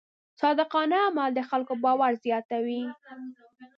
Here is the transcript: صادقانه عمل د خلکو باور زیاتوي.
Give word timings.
صادقانه 0.41 0.97
عمل 1.07 1.29
د 1.35 1.39
خلکو 1.49 1.73
باور 1.83 2.11
زیاتوي. 2.25 2.81